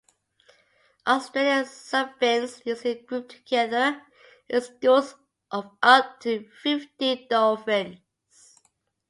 [1.05, 4.01] Australian snubfins usually group together
[4.49, 5.13] in schools
[5.51, 7.99] of up to fifteen dolphins.